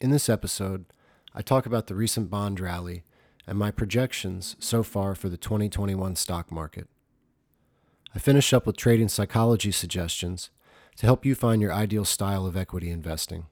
[0.00, 0.86] In this episode,
[1.34, 3.04] I talk about the recent bond rally
[3.46, 6.88] and my projections so far for the 2021 stock market.
[8.14, 10.48] I finish up with trading psychology suggestions
[10.96, 13.44] to help you find your ideal style of equity investing.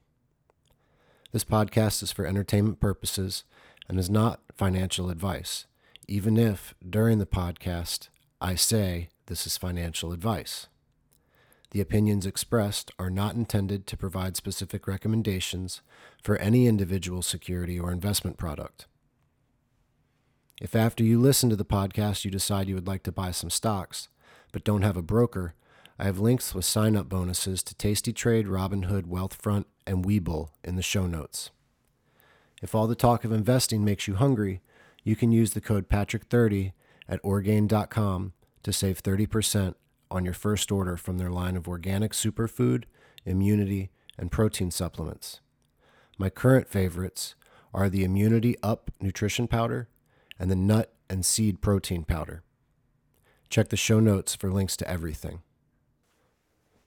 [1.33, 3.45] This podcast is for entertainment purposes
[3.87, 5.67] and is not financial advice,
[6.07, 8.09] even if during the podcast
[8.41, 10.69] I say this is financial advice.
[11.71, 15.83] The opinions expressed are not intended to provide specific recommendations
[16.23, 18.87] for any individual security or investment product.
[20.61, 23.51] If after you listen to the podcast you decide you would like to buy some
[23.51, 24.09] stocks,
[24.51, 25.55] but don't have a broker,
[25.99, 30.77] I have links with sign up bonuses to Tasty Trade, Robinhood, Wealthfront, and Webull in
[30.77, 31.51] the show notes.
[32.63, 34.63] If all the talk of investing makes you hungry,
[35.05, 36.73] you can use the code Patrick30
[37.09, 39.75] at Orgain.com to save 30%
[40.11, 42.85] on your first order from their line of organic superfood,
[43.25, 45.41] immunity, and protein supplements.
[46.19, 47.35] My current favorites
[47.73, 49.89] are the Immunity Up Nutrition Powder
[50.39, 52.43] and the Nut and Seed Protein Powder.
[53.49, 55.43] Check the show notes for links to everything.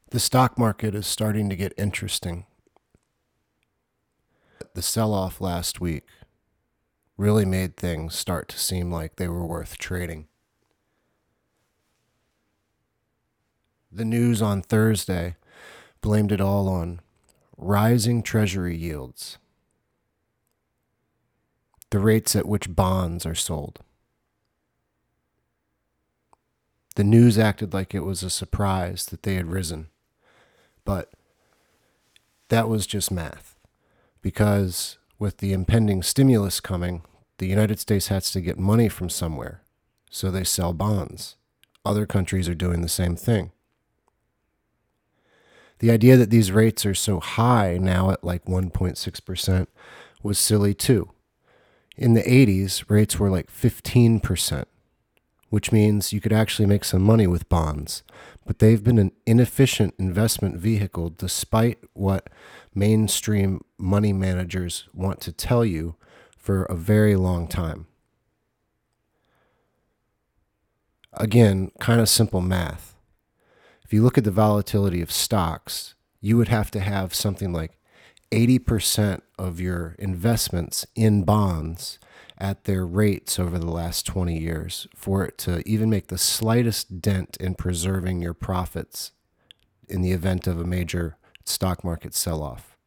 [0.10, 2.46] The stock market is starting to get interesting.
[4.74, 6.04] The sell off last week
[7.18, 10.28] really made things start to seem like they were worth trading.
[13.92, 15.36] The news on Thursday
[16.00, 17.02] blamed it all on
[17.58, 19.38] rising treasury yields,
[21.90, 23.82] the rates at which bonds are sold.
[26.96, 29.88] The news acted like it was a surprise that they had risen,
[30.86, 31.12] but
[32.48, 33.56] that was just math.
[34.22, 37.04] Because with the impending stimulus coming,
[37.40, 39.64] the United States has to get money from somewhere,
[40.10, 41.36] so they sell bonds.
[41.86, 43.52] Other countries are doing the same thing.
[45.82, 49.68] The idea that these rates are so high now at like 1.6%
[50.22, 51.10] was silly too.
[51.98, 54.66] In the 80s, rates were like 15%,
[55.50, 58.04] which means you could actually make some money with bonds.
[58.46, 62.30] But they've been an inefficient investment vehicle despite what
[62.76, 65.96] mainstream money managers want to tell you
[66.38, 67.88] for a very long time.
[71.14, 72.91] Again, kind of simple math
[73.92, 77.78] if you look at the volatility of stocks, you would have to have something like
[78.32, 82.00] 80% of your investments in bonds
[82.38, 87.02] at their rates over the last 20 years for it to even make the slightest
[87.02, 89.12] dent in preserving your profits
[89.90, 92.78] in the event of a major stock market sell off.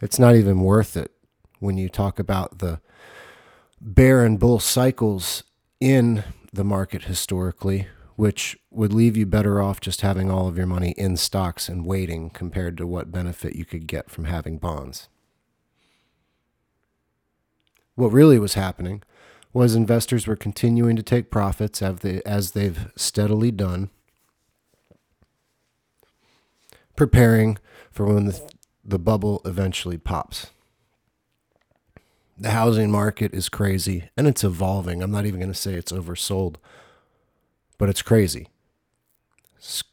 [0.00, 1.10] It's not even worth it
[1.58, 2.80] when you talk about the
[3.80, 5.42] bear and bull cycles
[5.80, 6.22] in
[6.52, 10.94] the market historically which would leave you better off just having all of your money
[10.96, 15.08] in stocks and waiting compared to what benefit you could get from having bonds.
[17.94, 19.02] What really was happening
[19.52, 23.90] was investors were continuing to take profits as, they, as they've steadily done,
[26.94, 27.58] preparing
[27.90, 28.40] for when the,
[28.84, 30.48] the bubble eventually pops.
[32.38, 35.02] The housing market is crazy and it's evolving.
[35.02, 36.56] I'm not even going to say it's oversold
[37.78, 38.48] but it's crazy.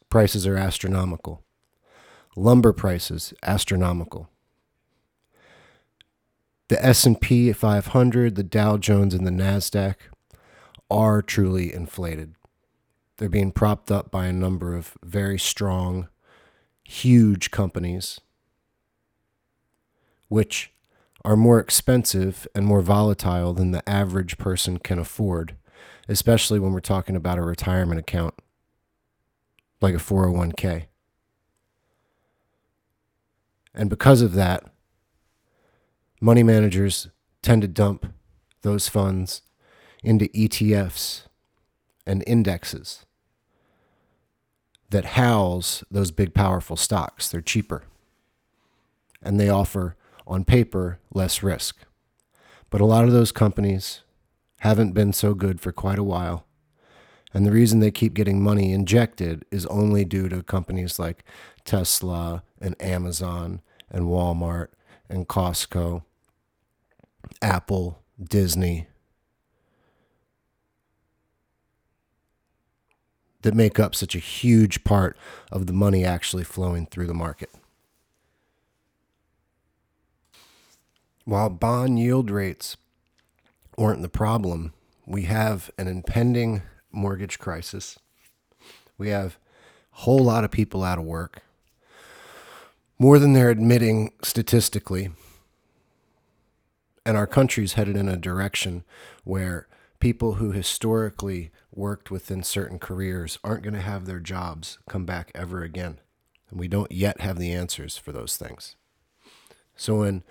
[0.08, 1.42] Prices are astronomical.
[2.36, 4.28] Lumber prices astronomical.
[6.68, 9.96] The S&P 500, the Dow Jones and the Nasdaq
[10.90, 12.34] are truly inflated.
[13.16, 16.08] They're being propped up by a number of very strong,
[16.84, 18.20] huge companies
[20.28, 20.72] which
[21.24, 25.54] are more expensive and more volatile than the average person can afford
[26.08, 28.34] especially when we're talking about a retirement account
[29.80, 30.86] like a 401k.
[33.74, 34.64] And because of that,
[36.20, 37.08] money managers
[37.42, 38.06] tend to dump
[38.62, 39.42] those funds
[40.02, 41.22] into ETFs
[42.06, 43.04] and indexes
[44.90, 47.28] that house those big, powerful stocks.
[47.28, 47.82] They're cheaper
[49.22, 51.78] and they offer, on paper, less risk.
[52.70, 54.02] But a lot of those companies
[54.64, 56.46] haven't been so good for quite a while.
[57.34, 61.22] And the reason they keep getting money injected is only due to companies like
[61.66, 64.68] Tesla and Amazon and Walmart
[65.06, 66.02] and Costco,
[67.42, 68.86] Apple, Disney,
[73.42, 75.14] that make up such a huge part
[75.52, 77.50] of the money actually flowing through the market.
[81.26, 82.78] While bond yield rates
[83.76, 84.72] weren't the problem.
[85.06, 86.62] We have an impending
[86.92, 87.98] mortgage crisis.
[88.96, 89.38] We have
[89.92, 91.42] a whole lot of people out of work,
[92.98, 95.10] more than they're admitting statistically.
[97.04, 98.84] And our country's headed in a direction
[99.24, 99.68] where
[99.98, 105.30] people who historically worked within certain careers aren't going to have their jobs come back
[105.34, 105.98] ever again.
[106.50, 108.76] And we don't yet have the answers for those things.
[109.76, 110.22] So when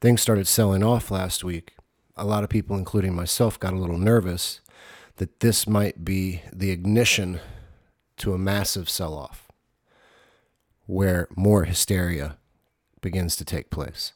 [0.00, 1.74] things started selling off last week,
[2.16, 4.60] a lot of people, including myself, got a little nervous
[5.16, 7.40] that this might be the ignition
[8.18, 9.46] to a massive sell off
[10.86, 12.38] where more hysteria
[13.00, 14.12] begins to take place.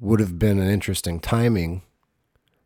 [0.00, 1.82] Would have been an interesting timing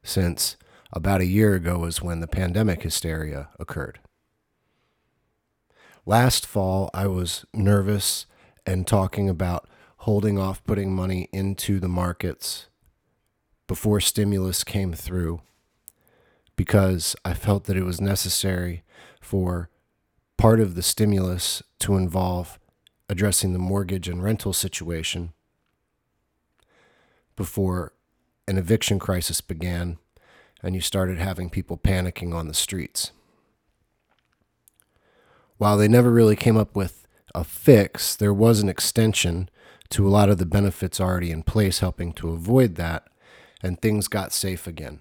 [0.02, 0.56] since
[0.92, 4.00] about a year ago was when the pandemic hysteria occurred.
[6.06, 8.26] Last fall, I was nervous
[8.66, 9.68] and talking about
[9.98, 12.66] holding off putting money into the markets
[13.70, 15.40] before stimulus came through
[16.56, 18.82] because I felt that it was necessary
[19.20, 19.70] for
[20.36, 22.58] part of the stimulus to involve
[23.08, 25.32] addressing the mortgage and rental situation
[27.36, 27.92] before
[28.48, 29.98] an eviction crisis began
[30.64, 33.12] and you started having people panicking on the streets.
[35.58, 37.06] While they never really came up with
[37.36, 39.48] a fix, there was an extension
[39.90, 43.06] to a lot of the benefits already in place, helping to avoid that,
[43.62, 45.00] and things got safe again.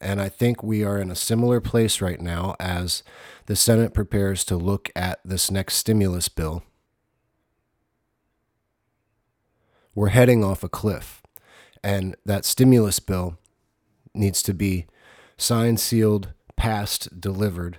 [0.00, 3.02] And I think we are in a similar place right now as
[3.46, 6.64] the Senate prepares to look at this next stimulus bill.
[9.94, 11.22] We're heading off a cliff,
[11.84, 13.38] and that stimulus bill
[14.14, 14.86] needs to be
[15.36, 17.78] signed, sealed, passed, delivered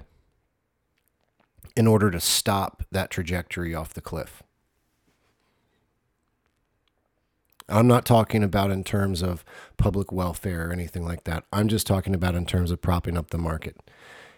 [1.76, 4.44] in order to stop that trajectory off the cliff.
[7.70, 9.46] I'm not talking about in terms of
[9.78, 11.46] public welfare or anything like that.
[11.54, 13.78] I'm just talking about in terms of propping up the market.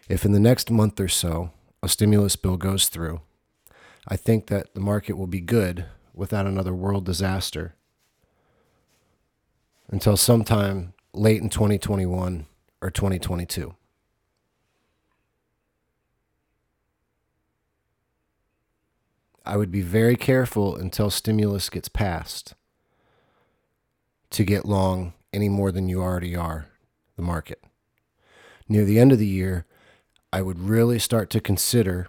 [0.07, 1.51] If in the next month or so
[1.81, 3.21] a stimulus bill goes through,
[4.07, 7.75] I think that the market will be good without another world disaster
[9.89, 12.45] until sometime late in 2021
[12.81, 13.75] or 2022.
[19.47, 22.55] I would be very careful until stimulus gets passed
[24.35, 26.67] to get long any more than you already are
[27.15, 27.63] the market.
[28.67, 29.65] Near the end of the year,
[30.33, 32.07] I would really start to consider,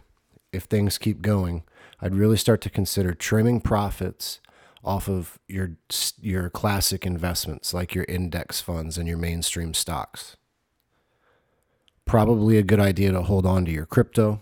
[0.52, 1.62] if things keep going,
[2.00, 4.40] I'd really start to consider trimming profits
[4.84, 5.76] off of your
[6.20, 10.36] your classic investments like your index funds and your mainstream stocks.
[12.04, 14.40] Probably a good idea to hold on to your crypto.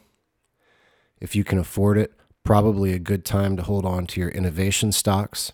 [1.21, 2.13] If you can afford it,
[2.45, 5.53] probably a good time to hold on to your innovation stocks.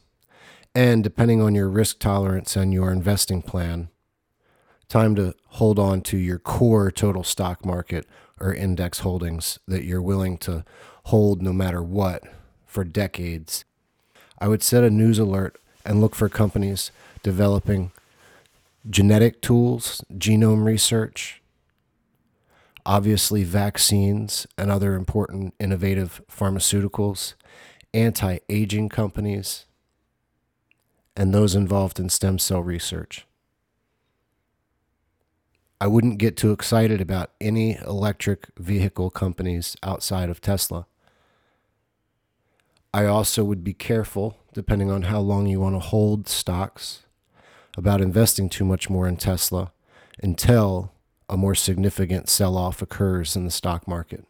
[0.74, 3.88] And depending on your risk tolerance and your investing plan,
[4.88, 8.06] time to hold on to your core total stock market
[8.40, 10.64] or index holdings that you're willing to
[11.04, 12.22] hold no matter what
[12.66, 13.64] for decades.
[14.38, 16.92] I would set a news alert and look for companies
[17.22, 17.90] developing
[18.88, 21.42] genetic tools, genome research,
[22.86, 27.34] obviously vaccines and other important innovative pharmaceuticals,
[27.92, 29.66] anti aging companies,
[31.16, 33.26] and those involved in stem cell research.
[35.80, 40.86] I wouldn't get too excited about any electric vehicle companies outside of Tesla.
[42.92, 47.04] I also would be careful, depending on how long you want to hold stocks,
[47.78, 49.72] about investing too much more in Tesla
[50.22, 50.92] until
[51.28, 54.26] a more significant sell off occurs in the stock market.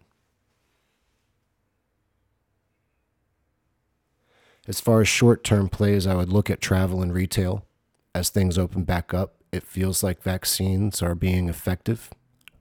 [4.71, 7.67] As far as short term plays, I would look at travel and retail.
[8.15, 12.09] As things open back up, it feels like vaccines are being effective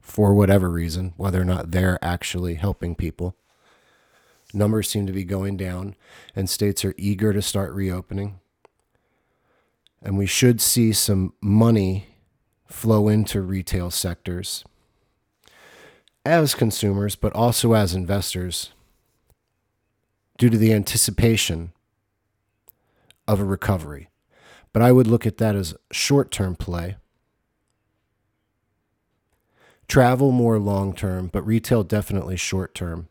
[0.00, 3.36] for whatever reason, whether or not they're actually helping people.
[4.52, 5.94] Numbers seem to be going down,
[6.34, 8.40] and states are eager to start reopening.
[10.02, 12.08] And we should see some money
[12.66, 14.64] flow into retail sectors
[16.26, 18.72] as consumers, but also as investors,
[20.38, 21.72] due to the anticipation
[23.32, 24.08] of a recovery.
[24.72, 26.96] But I would look at that as short term play.
[29.88, 33.08] Travel more long term, but retail definitely short term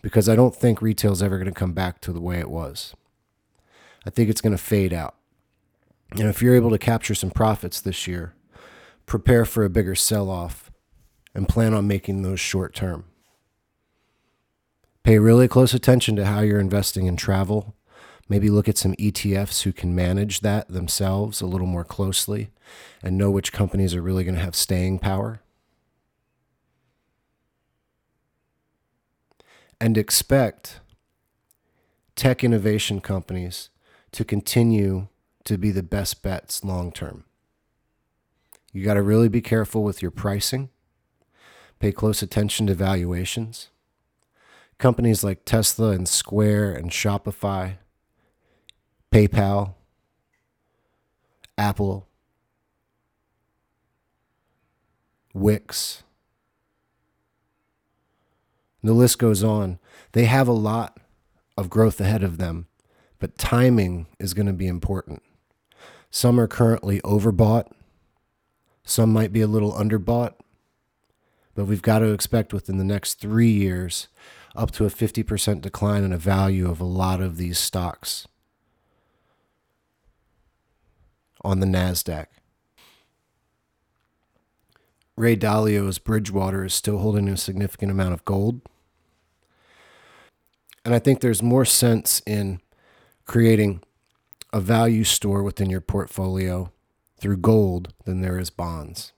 [0.00, 2.50] because I don't think retail is ever going to come back to the way it
[2.50, 2.94] was.
[4.06, 5.16] I think it's going to fade out.
[6.12, 8.34] And if you're able to capture some profits this year,
[9.04, 10.70] prepare for a bigger sell off
[11.34, 13.04] and plan on making those short term.
[15.02, 17.74] Pay really close attention to how you're investing in travel.
[18.28, 22.50] Maybe look at some ETFs who can manage that themselves a little more closely
[23.02, 25.40] and know which companies are really going to have staying power.
[29.80, 30.80] and expect
[32.16, 33.70] tech innovation companies
[34.12, 35.08] to continue
[35.44, 37.24] to be the best bets long term.
[38.72, 40.70] You got to really be careful with your pricing,
[41.78, 43.68] pay close attention to valuations.
[44.78, 47.78] Companies like Tesla and Square and Shopify,
[49.10, 49.74] PayPal,
[51.56, 52.06] Apple,
[55.32, 56.02] Wix,
[58.82, 59.78] the list goes on.
[60.12, 60.98] They have a lot
[61.56, 62.66] of growth ahead of them,
[63.18, 65.22] but timing is going to be important.
[66.10, 67.70] Some are currently overbought,
[68.84, 70.34] some might be a little underbought,
[71.54, 74.08] but we've got to expect within the next three years
[74.56, 78.26] up to a 50% decline in the value of a lot of these stocks
[81.42, 82.26] on the NASDAQ.
[85.16, 88.60] Ray Dalio's Bridgewater is still holding a significant amount of gold.
[90.84, 92.60] And I think there's more sense in
[93.24, 93.82] creating
[94.52, 96.72] a value store within your portfolio
[97.20, 99.12] through gold than there is bonds.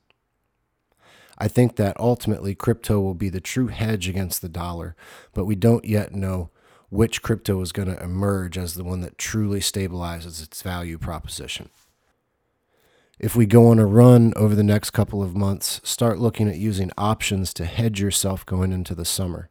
[1.39, 4.97] I think that ultimately crypto will be the true hedge against the dollar,
[5.33, 6.51] but we don't yet know
[6.91, 11.71] which crypto is going to emerge as the one that truly stabilizes its value proposition.
[13.21, 16.57] If we go on a run over the next couple of months, start looking at
[16.57, 19.51] using options to hedge yourself going into the summer.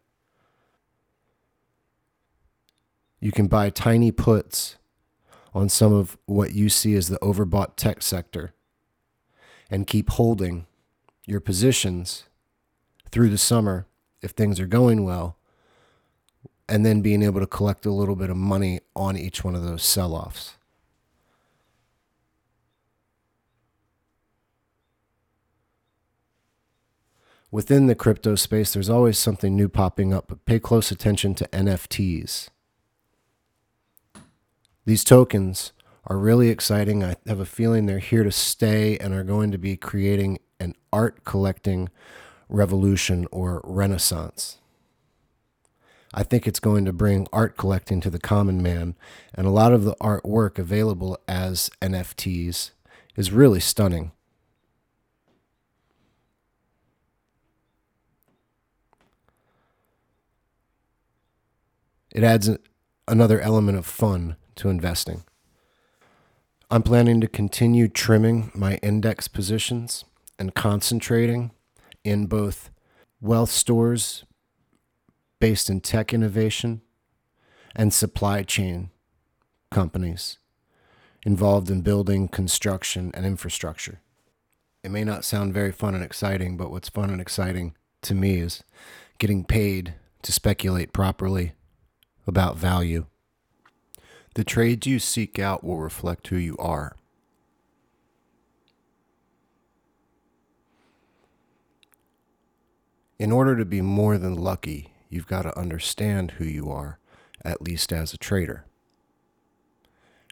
[3.19, 4.77] You can buy tiny puts
[5.53, 8.55] on some of what you see as the overbought tech sector
[9.69, 10.65] and keep holding
[11.27, 12.23] your positions
[13.11, 13.85] through the summer
[14.23, 15.37] if things are going well,
[16.67, 19.61] and then being able to collect a little bit of money on each one of
[19.61, 20.55] those sell offs.
[27.51, 31.47] Within the crypto space, there's always something new popping up, but pay close attention to
[31.47, 32.49] NFTs.
[34.85, 35.71] These tokens
[36.05, 37.03] are really exciting.
[37.03, 40.75] I have a feeling they're here to stay and are going to be creating an
[40.93, 41.89] art collecting
[42.49, 44.57] revolution or renaissance.
[46.13, 48.95] I think it's going to bring art collecting to the common man,
[49.33, 52.71] and a lot of the artwork available as NFTs
[53.15, 54.11] is really stunning.
[62.11, 62.49] It adds
[63.07, 65.23] another element of fun to investing.
[66.71, 70.05] I'm planning to continue trimming my index positions
[70.37, 71.51] and concentrating
[72.03, 72.69] in both
[73.21, 74.23] wealth stores
[75.39, 76.81] based in tech innovation
[77.75, 78.89] and supply chain
[79.71, 80.37] companies
[81.25, 84.01] involved in building, construction, and infrastructure.
[84.83, 88.37] It may not sound very fun and exciting, but what's fun and exciting to me
[88.37, 88.63] is
[89.17, 91.53] getting paid to speculate properly
[92.27, 93.05] about value.
[94.35, 96.95] The trades you seek out will reflect who you are.
[103.17, 106.99] In order to be more than lucky, you've got to understand who you are,
[107.43, 108.65] at least as a trader.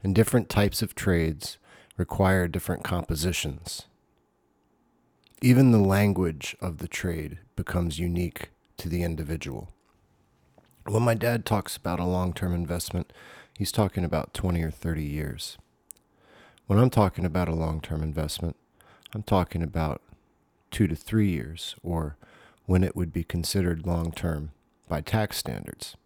[0.04, 1.58] And different types of trades
[1.98, 3.88] require different compositions.
[5.42, 9.70] Even the language of the trade becomes unique to the individual.
[10.88, 13.12] When my dad talks about a long term investment,
[13.58, 15.58] he's talking about 20 or 30 years.
[16.68, 18.56] When I'm talking about a long term investment,
[19.14, 20.02] I'm talking about
[20.72, 22.16] two to three years, or
[22.66, 24.52] when it would be considered long term
[24.88, 25.98] by tax standards.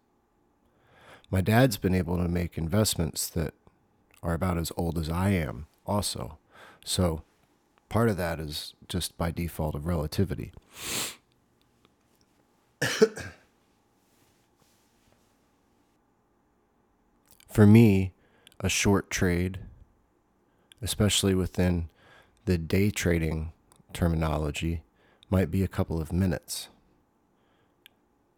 [1.30, 3.54] My dad's been able to make investments that
[4.20, 6.38] are about as old as I am, also.
[6.84, 7.22] So
[7.88, 10.52] part of that is just by default of relativity.
[17.52, 18.14] For me,
[18.60, 19.58] a short trade,
[20.80, 21.90] especially within
[22.46, 23.52] the day trading
[23.92, 24.80] terminology,
[25.28, 26.68] might be a couple of minutes.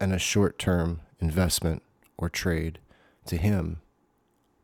[0.00, 1.84] And a short term investment
[2.16, 2.80] or trade
[3.26, 3.80] to him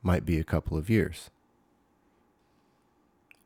[0.03, 1.31] might be a couple of years.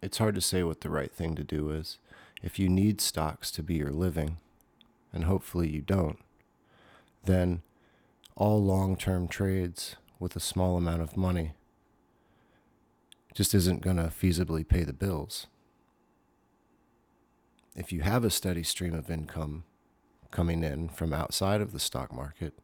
[0.00, 1.98] It's hard to say what the right thing to do is.
[2.42, 4.38] If you need stocks to be your living,
[5.12, 6.18] and hopefully you don't,
[7.26, 7.60] then
[8.36, 11.52] all long term trades with a small amount of money
[13.34, 15.48] just isn't going to feasibly pay the bills.
[17.76, 19.64] If you have a steady stream of income
[20.30, 22.54] coming in from outside of the stock market,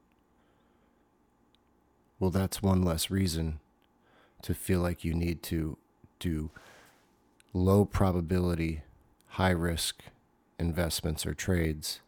[2.18, 3.60] well, that's one less reason
[4.40, 5.76] to feel like you need to
[6.18, 6.50] do
[7.52, 8.84] low probability,
[9.32, 10.02] high risk
[10.58, 12.00] investments or trades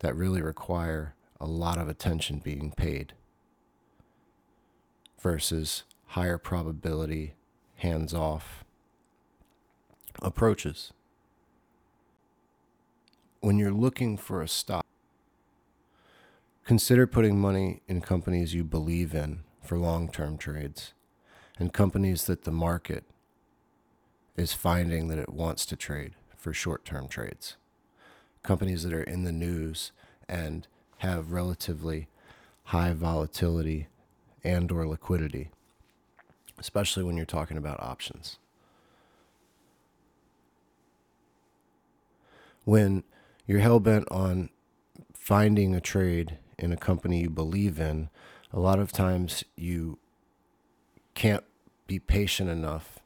[0.00, 3.12] that really require a lot of attention being paid
[5.20, 7.34] versus higher probability,
[7.76, 8.64] hands off
[10.22, 10.92] approaches.
[13.40, 14.86] When you're looking for a stock,
[16.64, 20.92] consider putting money in companies you believe in for long term trades
[21.58, 23.04] and companies that the market
[24.36, 27.56] is finding that it wants to trade for short term trades.
[28.42, 29.92] Companies that are in the news
[30.28, 30.66] and
[30.98, 32.08] have relatively
[32.64, 33.88] high volatility
[34.46, 35.50] and or liquidity,
[36.58, 38.38] especially when you're talking about options.
[42.64, 43.02] When
[43.46, 44.50] you're hell bent on
[45.12, 48.08] finding a trade in a company you believe in,
[48.52, 49.98] a lot of times you
[51.14, 51.44] can't
[51.86, 53.00] be patient enough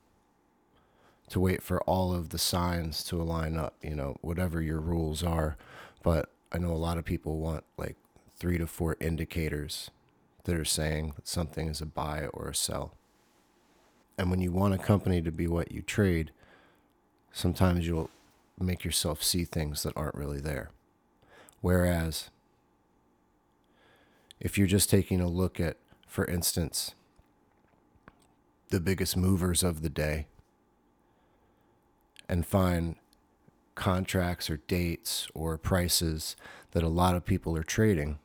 [1.31, 5.23] to wait for all of the signs to align up, you know, whatever your rules
[5.23, 5.57] are.
[6.03, 7.97] But I know a lot of people want like
[8.37, 9.91] three to four indicators
[10.45, 12.95] that are saying that something is a buy or a sell.
[14.19, 16.31] And when you want a company to be what you trade,
[17.33, 18.11] sometimes you'll
[18.59, 20.71] make yourself see things that aren't really there.
[21.61, 22.31] Whereas
[24.39, 26.95] if you're just taking a look at, for instance,
[28.71, 30.27] the biggest movers of the day
[32.29, 32.97] and find
[33.75, 36.37] contracts or dates or prices
[36.73, 38.19] that a lot of people are trading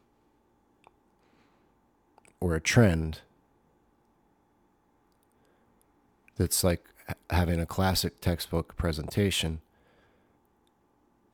[2.39, 3.21] or a trend
[6.37, 6.85] that's like
[7.29, 9.61] having a classic textbook presentation,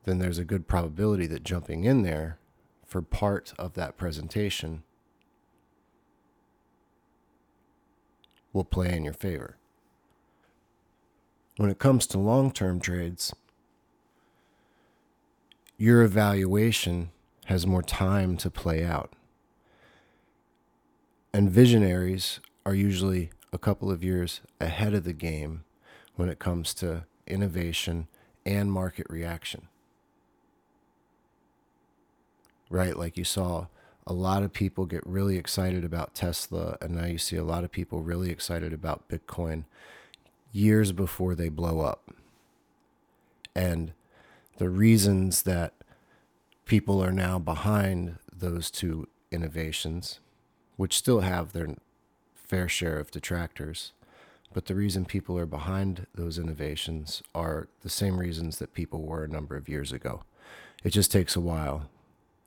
[0.06, 2.38] then there's a good probability that jumping in there
[2.86, 4.84] for part of that presentation
[8.54, 9.56] will play in your favor.
[11.58, 13.34] When it comes to long term trades,
[15.78, 17.12] your evaluation
[17.46, 19.14] has more time to play out.
[21.42, 25.64] And visionaries are usually a couple of years ahead of the game
[26.16, 28.08] when it comes to innovation
[28.46, 29.68] and market reaction.
[32.70, 32.96] Right?
[32.96, 33.66] Like you saw
[34.06, 37.64] a lot of people get really excited about Tesla, and now you see a lot
[37.64, 39.64] of people really excited about Bitcoin
[40.52, 42.14] years before they blow up.
[43.56, 43.94] And
[44.60, 45.74] the reasons that
[46.66, 50.20] people are now behind those two innovations,
[50.82, 51.76] which still have their
[52.34, 53.92] fair share of detractors,
[54.52, 59.24] but the reason people are behind those innovations are the same reasons that people were
[59.24, 60.24] a number of years ago.
[60.84, 61.88] It just takes a while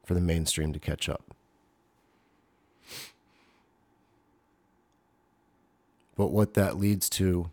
[0.04, 1.22] for the mainstream to catch up.
[6.16, 7.50] But what that leads to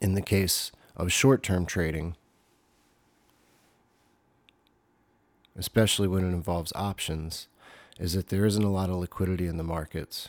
[0.00, 2.16] in the case of short term trading
[5.58, 7.48] especially when it involves options,
[7.98, 10.28] is that there isn't a lot of liquidity in the markets.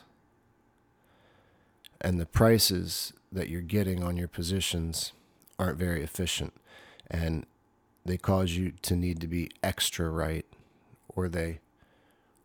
[1.99, 5.11] And the prices that you're getting on your positions
[5.59, 6.53] aren't very efficient.
[7.09, 7.45] And
[8.05, 10.45] they cause you to need to be extra right,
[11.09, 11.59] or they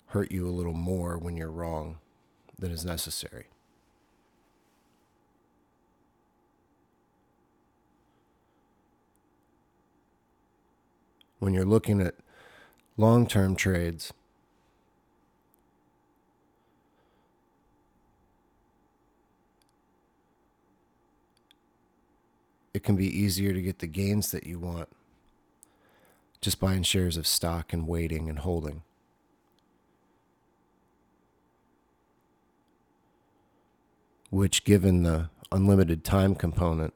[0.06, 1.98] hurt you a little more when you're wrong
[2.58, 3.46] than is necessary.
[11.38, 12.14] When you're looking at
[12.96, 14.12] long term trades.
[22.74, 24.88] It can be easier to get the gains that you want
[26.42, 28.82] just buying shares of stock and waiting and holding.
[34.28, 36.94] Which, given the unlimited time component,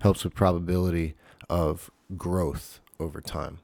[0.00, 1.14] helps with probability
[1.48, 3.60] of growth over time.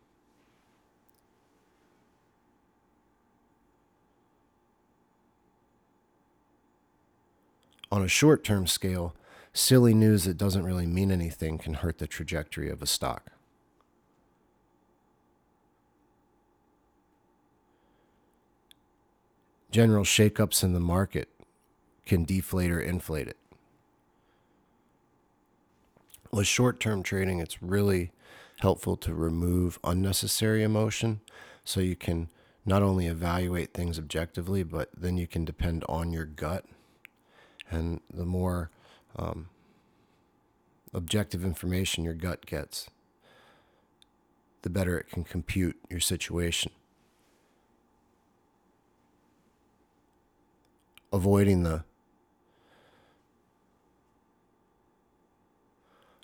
[7.91, 9.15] On a short term scale,
[9.53, 13.33] silly news that doesn't really mean anything can hurt the trajectory of a stock.
[19.71, 21.29] General shakeups in the market
[22.07, 23.37] can deflate or inflate it
[26.31, 28.13] with short term trading, it's really
[28.61, 31.21] helpful to remove unnecessary emotion
[31.65, 32.29] so you can
[32.67, 36.65] not only evaluate things objectively, but then you can depend on your gut.
[37.71, 38.71] And the more
[39.17, 39.49] um,
[40.95, 42.89] objective information your gut gets,
[44.63, 46.73] the better it can compute your situation.
[51.13, 51.85] Avoiding the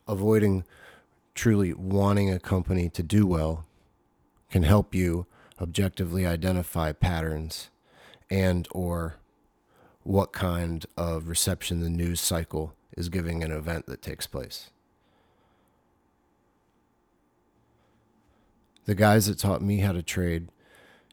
[0.07, 0.65] avoiding
[1.35, 3.67] truly wanting a company to do well
[4.51, 5.27] can help you
[5.61, 7.71] objectively identify patterns
[8.31, 9.17] and or
[10.05, 14.71] what kind of reception the news cycle is giving an event that takes place.
[18.85, 20.51] The guys that taught me how to trade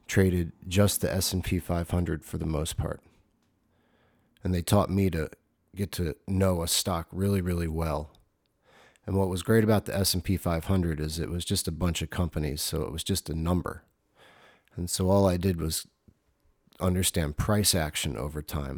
[0.08, 3.00] traded just the S&P 500 for the most part.
[4.44, 5.30] And they taught me to
[5.74, 8.12] get to know a stock really really well.
[9.08, 12.10] And what was great about the S&P 500 is it was just a bunch of
[12.10, 13.84] companies, so it was just a number.
[14.76, 15.88] And so all I did was
[16.82, 18.78] understand price action over time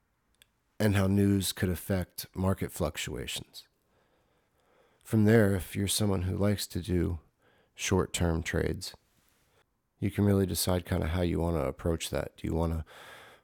[0.79, 3.63] and how news could affect market fluctuations.
[5.03, 7.19] From there, if you're someone who likes to do
[7.75, 8.93] short term trades,
[9.99, 12.35] you can really decide kind of how you want to approach that.
[12.37, 12.85] Do you want to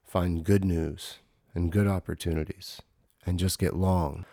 [0.03, 1.19] find good news
[1.53, 2.81] and good opportunities
[3.25, 4.25] and just get long?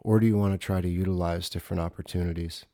[0.00, 2.66] Or do you want to try to utilize different opportunities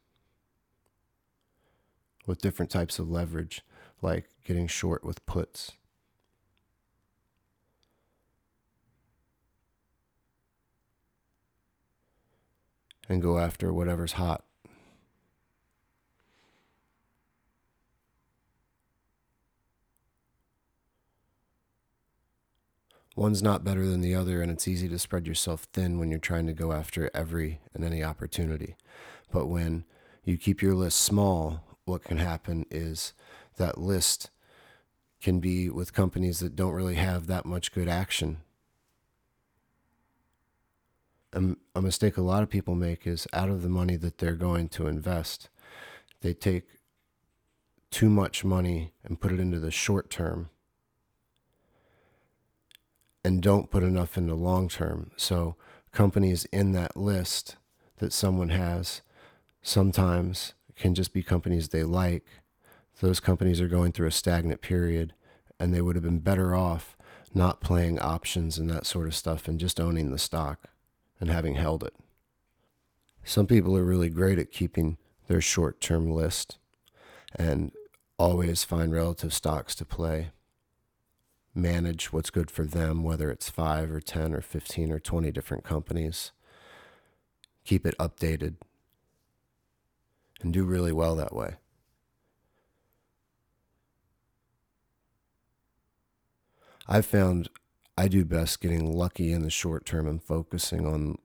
[2.27, 3.63] with different types of leverage,
[4.03, 5.73] like getting short with puts?
[13.11, 14.45] And go after whatever's hot.
[23.21, 26.19] one's not better than the other, and it's easy to spread yourself thin when you're
[26.19, 28.77] trying to go after every and any opportunity.
[29.31, 29.85] But when
[30.25, 33.13] you keep your list small, what can happen is
[33.59, 34.31] that list
[35.21, 38.39] can be with companies that don't really have that much good action.
[41.33, 44.69] A mistake a lot of people make is out of the money that they're going
[44.71, 45.49] to invest,
[46.23, 46.65] they take
[47.91, 50.51] too much money and put it into the short term
[53.25, 55.11] and don't put enough in the long term.
[55.17, 55.57] So
[55.93, 57.57] companies in that list
[57.99, 59.03] that someone has
[59.63, 62.25] sometimes can just be companies they like.
[63.01, 65.15] Those companies are going through a stagnant period
[65.59, 66.97] and they would have been better off
[67.33, 70.70] not playing options and that sort of stuff and just owning the stock
[71.21, 71.95] and having held it.
[73.23, 74.97] Some people are really great at keeping
[75.29, 76.59] their short term list
[77.37, 77.73] and
[78.19, 80.31] always find relative stocks to play
[81.55, 85.65] manage what's good for them, whether it's five or 10 or 15 or 20 different
[85.65, 86.33] companies.
[87.65, 88.57] Keep it updated
[90.41, 91.57] and do really well that way.
[96.89, 97.51] I've found
[97.97, 101.17] I do best getting lucky in the short term and focusing on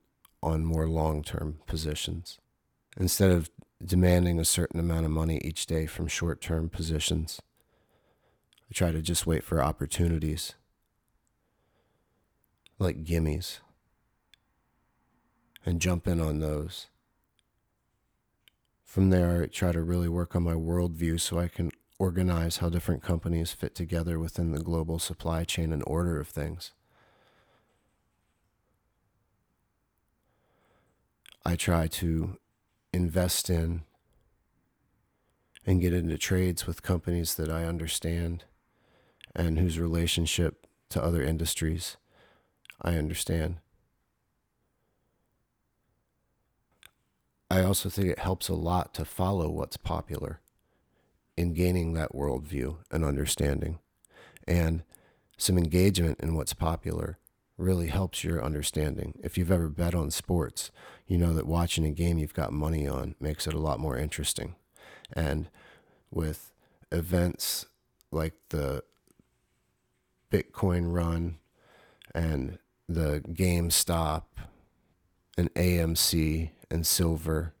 [0.42, 2.38] on more long-term positions
[2.96, 3.50] instead of
[3.84, 7.40] demanding a certain amount of money each day from short-term positions.
[8.70, 10.54] I try to just wait for opportunities
[12.78, 13.58] like gimmies
[15.64, 16.86] and jump in on those.
[18.84, 22.68] From there, I try to really work on my worldview so I can organize how
[22.68, 26.72] different companies fit together within the global supply chain and order of things.
[31.44, 32.38] I try to
[32.92, 33.82] invest in
[35.64, 38.44] and get into trades with companies that I understand
[39.34, 41.96] and whose relationship to other industries
[42.82, 43.56] I understand.
[47.50, 50.40] I also think it helps a lot to follow what's popular
[51.36, 53.78] in gaining that worldview and understanding.
[54.46, 54.82] And
[55.36, 57.18] some engagement in what's popular
[57.58, 59.18] really helps your understanding.
[59.22, 60.70] If you've ever bet on sports,
[61.06, 63.96] you know that watching a game you've got money on makes it a lot more
[63.96, 64.54] interesting.
[65.12, 65.48] And
[66.10, 66.52] with
[66.90, 67.66] events
[68.10, 68.82] like the
[70.30, 71.38] Bitcoin run
[72.14, 74.22] and the GameStop
[75.36, 77.52] and AMC and silver.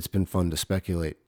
[0.00, 1.18] It's been fun to speculate.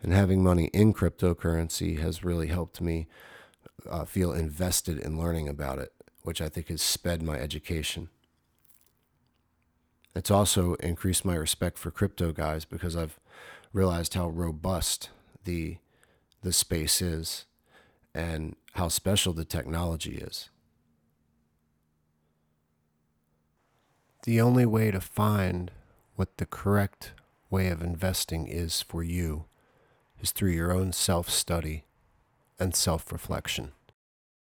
[0.00, 3.08] And having money in cryptocurrency has really helped me
[3.90, 5.92] uh, feel invested in learning about it,
[6.22, 8.10] which I think has sped my education.
[10.14, 13.18] It's also increased my respect for crypto guys because I've
[13.72, 15.10] realized how robust
[15.42, 15.78] the
[16.42, 17.46] the space is
[18.14, 20.48] and how special the technology is.
[24.24, 25.70] The only way to find
[26.16, 27.12] what the correct
[27.50, 29.44] way of investing is for you
[30.18, 31.84] is through your own self study
[32.58, 33.72] and self reflection.